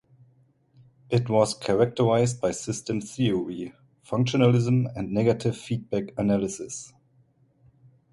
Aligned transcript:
It 1.11 1.29
was 1.29 1.53
characterised 1.53 2.41
by 2.41 2.53
systems 2.53 3.15
theory, 3.15 3.75
functionalism 4.03 4.91
and 4.97 5.11
negative 5.11 5.55
feedback 5.55 6.15
analysis. 6.17 6.91